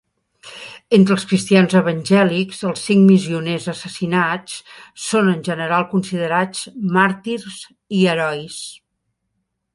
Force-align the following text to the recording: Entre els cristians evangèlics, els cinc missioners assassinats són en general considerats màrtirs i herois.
Entre 0.97 1.13
els 1.15 1.25
cristians 1.33 1.75
evangèlics, 1.79 2.61
els 2.69 2.85
cinc 2.91 3.03
missioners 3.09 3.67
assassinats 3.75 4.57
són 5.09 5.31
en 5.35 5.45
general 5.51 5.87
considerats 5.93 6.65
màrtirs 6.97 7.61
i 8.01 8.03
herois. 8.15 8.59